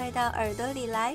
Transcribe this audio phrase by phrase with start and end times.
[0.00, 1.14] 快到耳朵里来！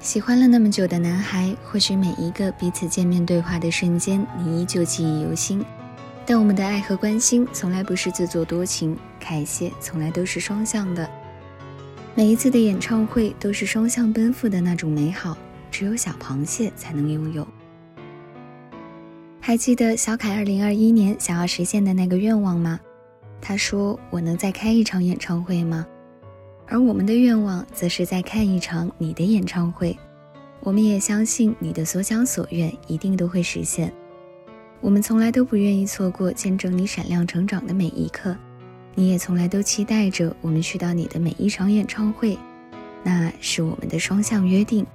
[0.00, 5.64] 喜欢了那么久的男孩，或许每一个彼此见面对话的瞬间，你依旧记忆犹新。
[6.26, 11.08] 但我们的爱和关心从来不是自作多情，凯谢从来都是双向的。
[12.16, 15.38] 每一次的演唱会都是双向奔赴的那种美好，
[15.70, 17.46] 只有小螃蟹才能拥有。
[19.46, 22.80] 还记得小凯二零二一年想要实现的那个愿望吗？
[23.42, 25.86] 他说：“我能再开一场演唱会吗？”
[26.66, 29.94] 而我们的愿望则是再看一场你的演唱会。
[30.60, 33.92] 我们也相信你的所想所愿一定都会实现。
[34.80, 38.34] 我们从来都不愿意错过见证你闪亮成长的每一刻，
[38.94, 42.38] 你也从来都期待着我们去到你的每一场演唱会，
[43.02, 44.86] 那是我们的双向约定。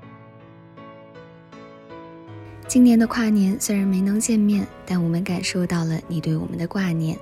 [2.70, 7.18] 今年的跨年虽然没能见面，但我们感受到了你对我们的挂念，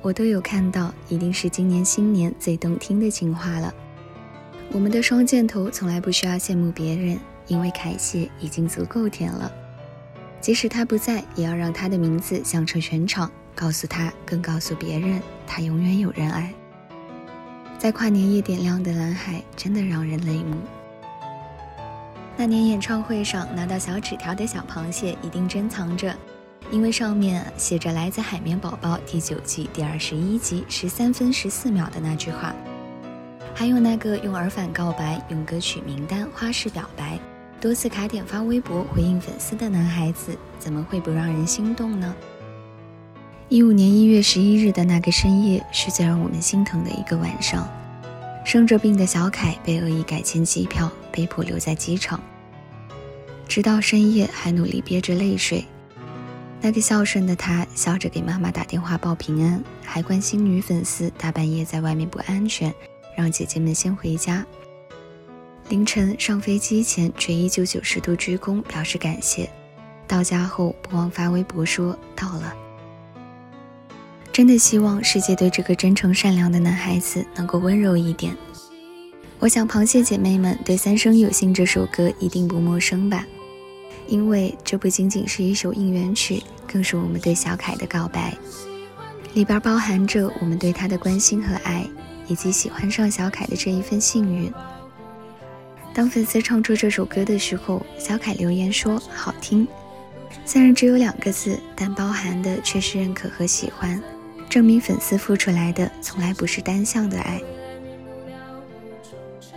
[0.00, 3.72] 我都有看到，一定是今年新年最动听的情话了。
[4.72, 7.16] 我们的双箭头从来不需要羡慕别人，
[7.46, 9.52] 因为凯谢已经足够甜了。
[10.40, 16.52] 即使他不在，也要让他的名字响彻全场，告诉他，更告诉别人，他永远有人爱。
[17.78, 20.56] 在跨年夜点亮的蓝海，真的让人泪目。
[22.42, 26.12] 那年演唱会上拿到小纸条的小螃蟹一定珍藏着，
[26.72, 32.52] 因为上面写着来自《海绵宝宝》第九季第二十一集十三分十四秒的那句话，
[33.54, 37.16] 还有那个用耳返告白、用歌曲名单花式表白。
[37.60, 42.12] 多次卡点发微博回应粉丝的男孩子，怎么会不让人心动呢？
[43.48, 47.68] 一五年一月十一日的那个深夜，是最让我们心疼的一个晚上。
[48.44, 52.20] 生着病的小凯被恶意改签机票，被迫留在机场，
[53.52, 55.62] 直到深夜还努力憋着泪水。
[56.58, 62.74] 那个孝顺的他，笑着给妈妈打电话报平安，还关心女粉丝大半夜在外面不安全，
[63.14, 64.42] 让姐姐们先回家。
[65.68, 69.50] 凌晨上飞机前，却依旧九十度鞠躬表示感谢。
[70.08, 72.54] 到家后不忘发微博说到了。
[74.32, 78.34] 真的希望世界对这个真诚善良的男孩子能够温柔一点。
[79.38, 83.26] 我想螃蟹姐妹们对《三生有幸》这首歌一定不陌生吧？
[84.12, 88.36] 因为这不仅仅是一首应援曲，更是我们对小凯的告白，
[89.32, 91.86] 里边包含着我们对他的关心和爱，
[92.28, 94.52] 以及喜欢上小凯的这一份幸运。
[95.94, 99.66] 当粉丝唱出这首歌的时候，小凯留言说：“好听。”
[100.44, 103.98] 虽然只有两个字，但包含的却是认可和喜欢，
[104.46, 107.40] 证明粉丝付出来的从来不是单向的爱。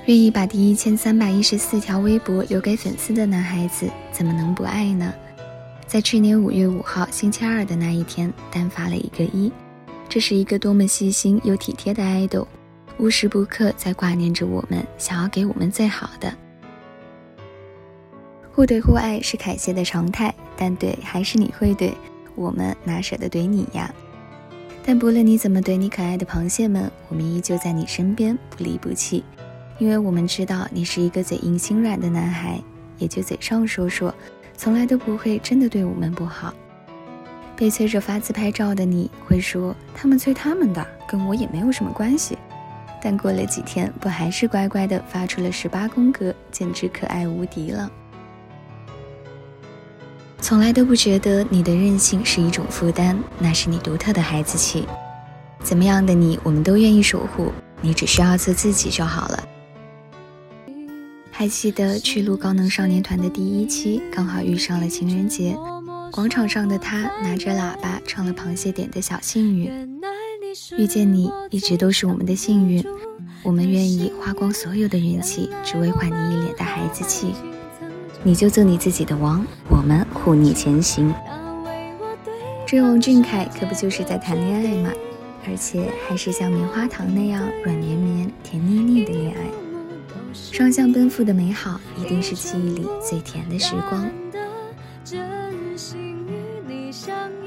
[0.05, 5.11] 愿意把第一千三百一十四条微博留给粉丝的男孩子，怎么能不爱呢？
[5.87, 9.51] 在去年五月五号星期二的那一天，单发了一个一，
[10.07, 12.47] 这是一个多么细心又体贴的爱豆。
[12.99, 16.31] 无时不刻在挂念着我们，想要给我们最好的。
[18.53, 21.91] 互怼互爱是凯谢的常态，但怼还是你会怼，
[22.35, 23.91] 我们哪舍得怼你呀？
[24.83, 29.23] 但不论你怎么怼你可爱的螃蟹们，我们依旧在你身边不离不弃，
[29.77, 32.61] 因为我们知道你是一个嘴硬心软的男孩，
[32.97, 34.13] 也就嘴上说说，
[34.55, 36.53] 从来都不会真的对我们不好。
[37.57, 42.37] 被催着发自拍照的你会说，他们催他们的，跟我也没有什么关系。
[43.01, 47.91] 但过了几天，不还是乖乖的发出了十八宫格，简直可爱无敌了。
[50.41, 54.87] 从来都不觉得你的任性是一种负担，那是你独特的孩子气。
[55.61, 57.51] 怎么样的你，我们都愿意守护。
[57.81, 59.44] 你只需要做自己就好了。
[61.37, 65.53] 还记得去录高能少年团的第一期，刚好遇上了情人节，
[66.09, 69.69] 广场上的他拿着喇叭唱了螃蟹点的小幸运。
[70.77, 72.81] 遇见你一直都是我们的幸运，
[73.43, 77.33] 我们愿意花光所有的运气，只为换你一脸的孩子气。
[78.23, 81.13] 你就做你自己的王，我们护你前行。
[82.65, 84.89] 这王俊凯可不就是在谈恋爱吗？
[85.45, 89.64] 而且还是像棉花糖那样软绵绵、甜腻腻的恋爱。
[90.35, 94.09] 双向奔赴的美好，一定是记忆里最甜的时光。
[95.03, 97.44] 真心与你相。